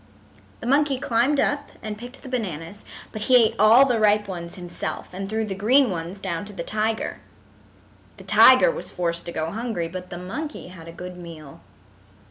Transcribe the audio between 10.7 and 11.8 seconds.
a good meal.